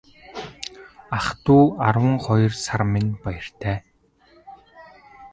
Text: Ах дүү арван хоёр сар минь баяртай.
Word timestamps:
Ах 1.17 1.27
дүү 1.43 1.65
арван 1.87 2.15
хоёр 2.25 2.53
сар 2.63 2.81
минь 2.93 3.11
баяртай. 3.23 3.77